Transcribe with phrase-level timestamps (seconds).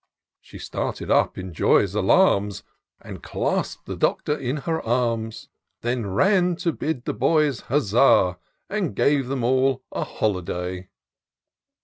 [0.41, 2.63] She started up in joy's alarms.
[3.01, 5.47] And clasp'd the Doctor in her arms;
[5.81, 10.89] Then ran to bid the boys huzisa, And gave them all a holiday.